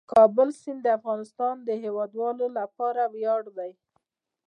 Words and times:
د 0.03 0.03
کابل 0.17 0.49
سیند 0.61 0.79
د 0.83 0.87
افغانستان 0.99 1.55
د 1.67 1.69
هیوادوالو 1.83 2.45
لپاره 2.59 3.01
ویاړ 3.13 3.41
دی. 3.57 3.71